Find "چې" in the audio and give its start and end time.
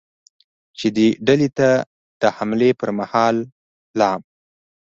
0.77-0.87